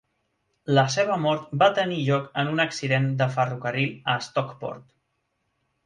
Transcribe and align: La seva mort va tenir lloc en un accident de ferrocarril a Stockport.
La 0.77 0.85
seva 0.93 1.17
mort 1.25 1.51
va 1.63 1.67
tenir 1.81 1.99
lloc 2.07 2.33
en 2.45 2.51
un 2.55 2.65
accident 2.65 3.07
de 3.21 3.31
ferrocarril 3.39 3.93
a 4.17 4.21
Stockport. 4.31 4.91